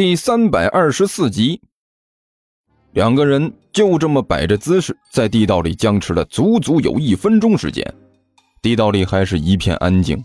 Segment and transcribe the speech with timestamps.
[0.00, 1.60] 第三百二十四集。
[2.92, 7.84] 两个人就这么摆着姿势，在地道里僵持了足足有一分钟时间。
[8.62, 10.24] 地道里还是一片安静。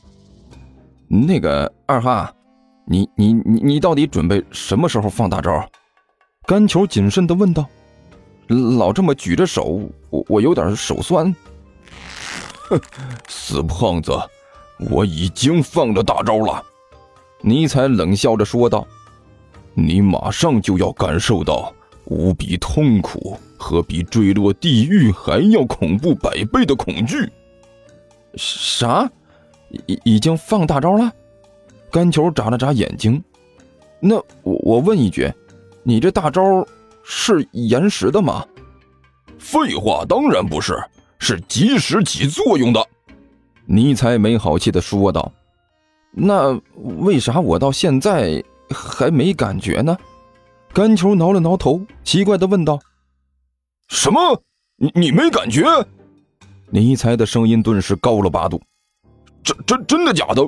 [1.10, 2.34] 那个二哈，
[2.88, 5.70] 你你你你到底准备什么时候放大招？
[6.48, 7.68] 甘球谨慎地问道。
[8.48, 11.36] 老这么举着手，我我有点手酸。
[12.70, 12.80] 哼，
[13.28, 14.18] 死胖子，
[14.90, 16.64] 我已经放了大招了。
[17.42, 18.88] 尼采冷笑着说道
[19.76, 21.72] ：“你马上就要感受到
[22.06, 27.30] 无比痛苦和比坠落地狱还要恐怖百倍的恐惧。”
[28.36, 29.10] 啥？
[29.88, 31.12] 已已经放大招了？
[31.92, 33.22] 干球眨了眨眼睛。
[34.00, 35.32] 那我我问一句，
[35.84, 36.66] 你这大招
[37.04, 38.46] 是延时的吗？
[39.38, 40.78] 废话，当然不是，
[41.20, 42.86] 是及时起作用的。
[43.66, 45.32] 尼采没好气的说道。
[46.12, 46.60] 那
[47.04, 49.98] 为啥我到现在还没感觉呢？
[50.74, 52.80] 甘球挠了挠头，奇怪的问道
[53.88, 54.42] ：“什么？
[54.76, 55.64] 你你没感觉？”
[56.70, 58.62] 尼采的声音顿时高了八度
[59.44, 60.42] ：“真真真的假的？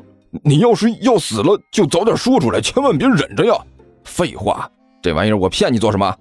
[0.44, 3.54] 你要是要死了，就早点说出来，千万别忍着呀！”
[4.04, 4.70] 废话，
[5.02, 6.14] 这玩意儿我骗你做什么？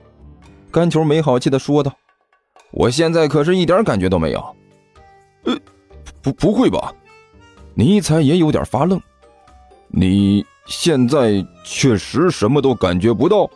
[0.71, 1.93] 甘球没好气的说道
[2.71, 4.57] ：“我现在可是一点感觉都没有。”
[5.47, 5.57] 呃，
[6.23, 6.93] 不不会吧？
[7.75, 9.01] 尼采也有点发愣。
[9.89, 13.49] 你现在确实什么都感觉不到，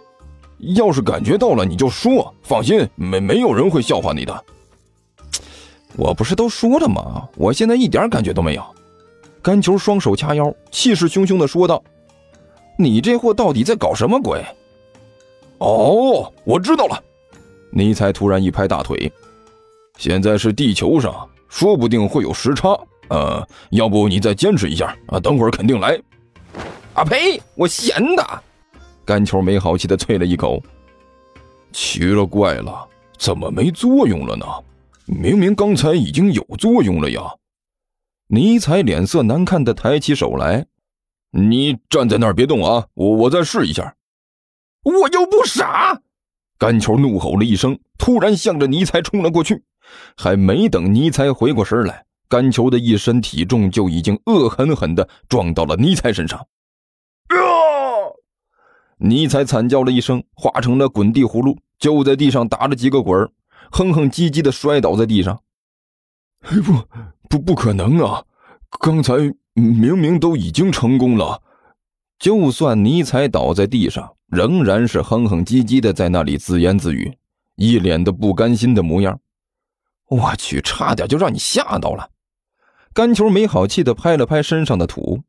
[0.59, 4.45] 要是感觉到了，你就说，放心，没没有人会笑话你的。
[5.97, 7.29] 我不是都说了吗？
[7.37, 8.65] 我现在一点感觉都没有。
[9.43, 11.83] 甘球双手掐腰，气势汹汹的说道
[12.79, 14.45] ：“你这货到底在搞什么鬼？”
[15.59, 17.03] 哦，我知道了。
[17.71, 19.11] 尼采突然一拍大腿
[19.99, 22.79] ：“现在是地球上，说不定会有时差。
[23.09, 25.19] 呃，要不你再坚持一下啊？
[25.19, 26.01] 等会儿肯定来。”
[27.01, 27.41] 啊呸！
[27.55, 28.43] 我闲的。
[29.07, 30.63] 干球没好气的啐了一口。
[31.73, 32.87] 奇了怪了，
[33.19, 34.45] 怎么没作用了呢？
[35.07, 37.23] 明明刚才已经有作用了呀！
[38.27, 40.67] 尼采脸色难看的抬起手来。
[41.31, 42.87] 你站在那儿别动啊！
[42.93, 43.97] 我我再试一下。
[44.83, 45.99] 我又不傻！
[46.59, 49.65] 干球怒吼了一声，突然向着尼采冲了过去。
[50.19, 56.47] 还没等尼采回过神来，干球的一身体重就已经恶狠狠地撞到了尼采身上。
[59.03, 63.31] 尼采惨叫了一声，化成了滚地葫芦，就在地上打了几个滚儿，
[63.73, 65.41] 哼哼唧唧的摔倒在地上。
[66.41, 66.85] 不，
[67.31, 68.23] 不，不可能啊！
[68.79, 69.15] 刚才
[69.55, 71.43] 明明都已经成功了。
[72.19, 77.17] 就算尼采倒在地上，仍然是哼哼唧唧的在那里自言自语，
[77.57, 79.19] 一脸的不甘心的模样。
[80.09, 82.11] 我去，差点就让你吓到了！
[82.93, 85.23] 干球没好气的拍了拍身上的土。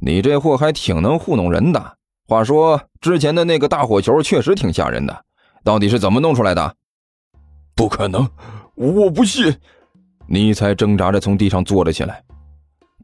[0.00, 1.97] 你这货还挺能糊弄人的。
[2.28, 5.24] 话说之前的那个大火球确实挺吓人的，
[5.64, 6.74] 到底是怎么弄出来的？
[7.74, 8.28] 不可能，
[8.74, 9.56] 我不信！
[10.26, 12.22] 尼才挣扎着从地上坐了起来。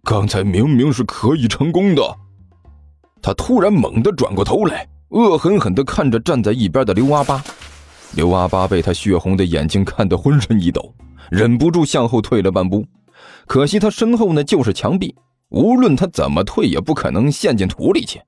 [0.03, 2.03] 刚才明明是可以成功的。
[3.23, 7.43] 他突然猛地转过头来，恶狠狠地看着站在一边的刘阿八。
[8.15, 10.95] 刘阿八被他血红的眼睛看得浑身一抖，
[11.31, 12.85] 忍不住向后退了半步。
[13.47, 15.17] 可惜他身后呢就是墙壁，
[15.49, 18.21] 无论他怎么退，也不可能陷进土里去。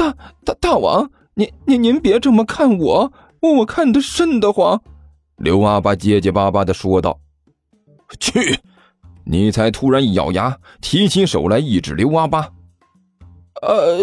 [0.00, 0.16] 大
[0.46, 4.80] 大大王，您您您别这么看我，我看得瘆得慌。”
[5.36, 7.20] 刘阿八结结巴巴的说道。
[8.18, 8.58] “去！”
[9.24, 12.48] 尼才突然一咬牙，提起手来一指刘阿八。
[13.60, 13.98] 呃，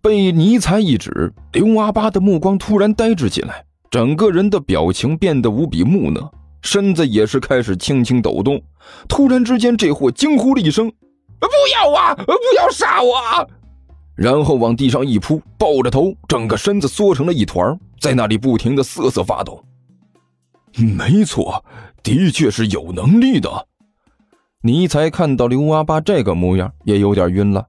[0.00, 6.30] 被尼采一指，刘阿八的目光突然呆滞起来，整个人的表情变得无比木讷，
[6.62, 8.62] 身子也是开始轻轻抖动。
[9.08, 10.88] 突然之间，这货惊呼了一声
[11.40, 12.14] ：“不要啊！
[12.14, 13.16] 不要杀我！”
[14.18, 19.62] 然后往地上一扑，抱着头，整个身子缩成了一团，在那里不停的瑟瑟发抖。
[20.76, 21.64] 没错，
[22.02, 23.48] 的确是有能力的。
[24.60, 27.64] 尼才看到刘阿八这个模样，也有点晕了。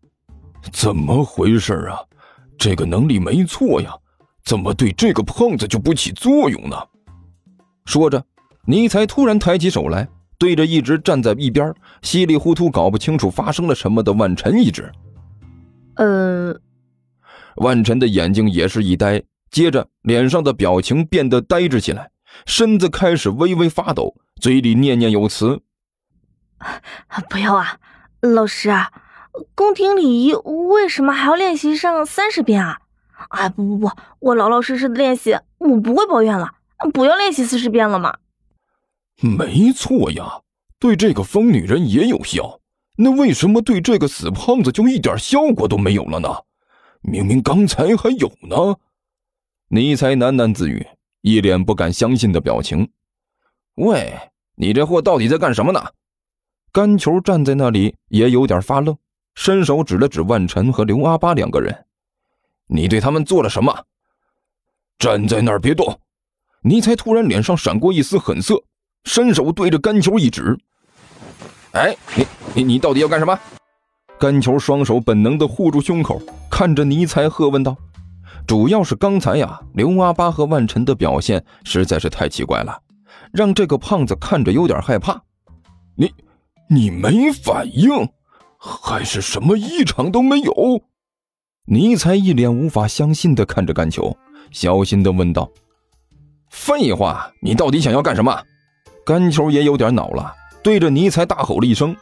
[0.72, 2.00] 怎么回事啊？
[2.58, 3.96] 这个能力没错呀，
[4.44, 6.76] 怎么对这个胖子就不起作用呢？
[7.86, 8.26] 说着，
[8.66, 10.10] 尼才突然抬起手来，
[10.40, 11.72] 对着一直站在一边、
[12.02, 14.92] 稀里糊涂搞不清楚发生了什么的万晨一指。
[16.00, 16.56] 呃，
[17.58, 22.12] 万晨的眼睛也是一呆，接着脸上的表情变得呆滞起来，
[22.46, 25.60] 身子开始微微发抖，嘴里念念有词
[27.30, 27.80] ：“不要啊，
[28.22, 28.72] 老师，
[29.54, 32.80] 宫廷礼仪为什么还要练习上三十遍啊？
[33.32, 36.52] 哎，不不不，我老老实实的练习，我不会抱怨了。
[36.94, 38.20] 不要练习四十遍了吗？
[39.22, 40.44] 没错呀，
[40.80, 42.59] 对这个疯女人也有效。”
[43.02, 46.28] 那为什么对这个死胖子就一点效果都没有了呢？
[47.00, 48.76] 明明刚才还有呢。
[49.70, 50.86] 尼才喃喃自语，
[51.22, 52.92] 一脸不敢相信的表情。
[53.76, 54.20] 喂，
[54.56, 55.82] 你这货到底在干什么呢？
[56.74, 58.98] 甘球站在那里也有点发愣，
[59.34, 61.86] 伸手指了指万晨和刘阿八两个人
[62.68, 63.86] ：“你对他们做了什么？”
[65.00, 66.02] 站在那儿别动！
[66.64, 68.62] 尼才突然脸上闪过一丝狠色，
[69.06, 70.58] 伸手对着甘球一指
[71.72, 72.26] ：“哎，你
[72.60, 73.40] 你你到底要干什么？”
[74.20, 77.78] 甘球双手本能地护住胸口，看着尼才喝问道
[78.46, 82.78] ：“主要是刚才呀，刘阿巴和万晨的表现实在是太奇怪了，
[83.32, 85.22] 让这个胖子看着有点害怕。
[85.96, 86.12] 你
[86.70, 88.10] 你没反应，
[88.58, 90.82] 还是什么异常都没有？”
[91.66, 94.18] 尼才一脸无法相信地看着甘球。
[94.52, 95.50] 小心的问道
[96.52, 98.44] ：“废话，你到底想要干什么？”
[99.06, 101.96] 甘球也有点恼了，对着尼才大吼了一声：“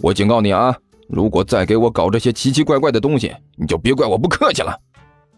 [0.00, 0.74] 我警告你啊，
[1.08, 4.76] 如果再给我搞这些奇奇怪怪的东西，你就别怪我不客气了。”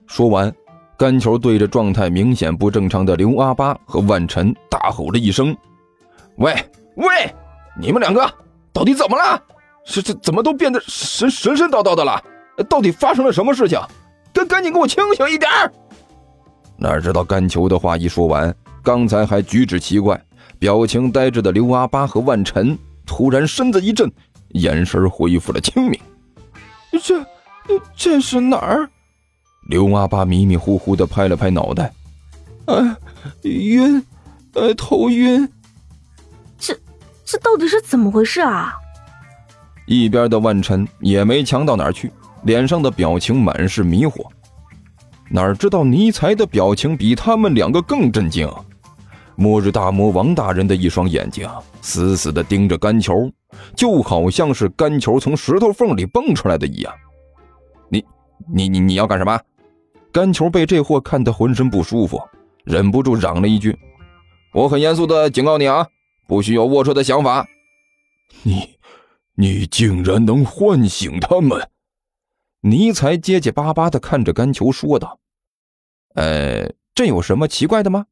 [0.06, 0.52] 说完，
[0.98, 5.56] 甘球对着状态明显不正常的刘阿八和万晨大吼了一声
[6.36, 6.52] ：“喂
[6.96, 7.06] 喂，
[7.80, 8.28] 你们两个
[8.72, 9.40] 到底怎么了？
[9.84, 12.22] 是这怎么都变得神神神叨叨的了？
[12.68, 13.80] 到底发生了什么事情？
[14.32, 15.50] 赶赶紧给我清醒一点！”
[16.76, 20.20] 哪知道甘球的话一说完，刚才还举止奇怪、
[20.58, 24.10] 表情呆滞的刘阿八和万晨突然身子一震，
[24.50, 26.00] 眼神恢复了清明。
[27.02, 27.24] 这，
[27.96, 28.88] 这是哪儿？
[29.68, 31.92] 刘阿八迷迷糊糊的拍了拍脑袋，
[32.66, 32.96] 啊，
[33.42, 34.04] 晕，
[34.54, 35.48] 呃，头晕。
[36.58, 36.76] 这，
[37.24, 38.72] 这到底是怎么回事啊？
[39.86, 42.10] 一边的万晨也没强到哪儿去，
[42.42, 44.26] 脸上的表情满是迷惑。
[45.28, 48.52] 哪知道尼才的表情比他们两个更震惊，
[49.36, 51.48] 末日大魔王大人的一双眼睛
[51.82, 53.30] 死死的盯着干球，
[53.74, 56.94] 就好像是干球从石头缝里蹦出来的一样。
[57.88, 58.04] 你、
[58.52, 59.40] 你、你、你要干什么？
[60.12, 62.20] 干球被这货看得浑身不舒服，
[62.64, 63.78] 忍不住嚷了一句
[64.52, 65.86] ：“我很严肃的警告你啊，
[66.26, 67.46] 不许有龌龊的想法。”
[68.42, 68.76] 你、
[69.34, 71.70] 你竟然能唤醒他们！
[72.62, 75.18] 尼才结结巴巴的看着干球说道
[76.14, 78.06] ：“呃，这有什么奇怪的吗？”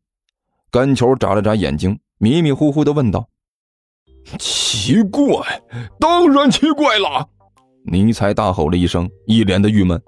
[0.70, 3.28] 干球眨了眨眼睛，迷迷糊糊的问道
[4.38, 5.62] ：“奇怪，
[6.00, 7.26] 当然奇怪了！”
[7.90, 10.00] 尼才大吼了一声，一脸的郁闷：“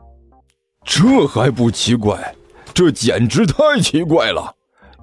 [0.84, 2.34] 这还不奇怪？
[2.74, 4.54] 这简直太奇怪了！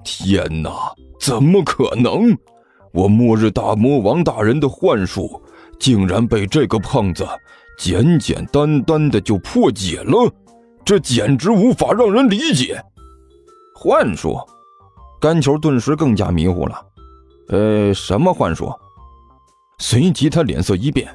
[0.04, 2.36] 天哪，怎么可能？
[2.92, 5.42] 我末日大魔王大人的幻术
[5.78, 7.26] 竟然被这个胖子……”
[7.78, 10.28] 简简单单的就破解了，
[10.84, 12.82] 这简直无法让人理解。
[13.72, 14.36] 幻术，
[15.20, 16.86] 甘球顿时更加迷糊了。
[17.50, 18.68] 呃，什么幻术？
[19.78, 21.08] 随即他脸色一变：“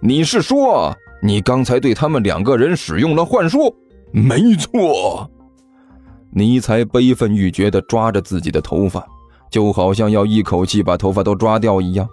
[0.00, 3.74] 你是说你刚才对他们两个人使用了幻术？”
[4.12, 5.30] 没错。
[6.30, 9.06] 尼才悲愤欲绝地抓着自己的头发，
[9.50, 12.08] 就好像要一口气把头发都抓掉一样。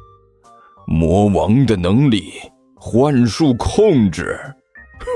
[0.88, 2.33] 魔王的能力。
[2.78, 4.38] 幻术控制，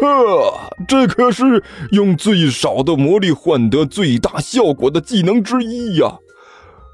[0.01, 6.17] 呵，这可是用最少的魔力换得最大效果的技能之一呀！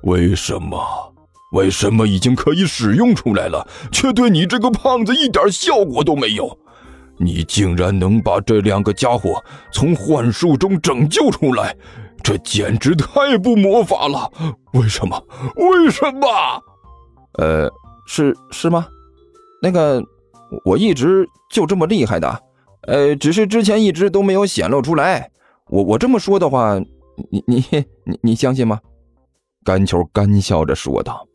[0.03, 1.14] 为什么？
[1.55, 6.57] 为什么已经可以使用出来了，却对你这个胖子一点效果都没有？
[7.17, 11.75] 你竟然能把这两个家伙从幻术中拯救出来，
[12.21, 14.29] 这简直太不魔法了！
[14.73, 15.19] 为什么？
[15.55, 16.27] 为什么？
[17.39, 17.71] 呃，
[18.05, 18.87] 是是吗？
[19.61, 20.03] 那个。
[20.63, 22.43] 我一直就这么厉害的，
[22.83, 25.29] 呃，只是之前一直都没有显露出来。
[25.69, 26.79] 我我这么说的话，
[27.31, 27.65] 你你
[28.05, 28.79] 你你相信吗？
[29.65, 31.27] 甘球干笑着说道。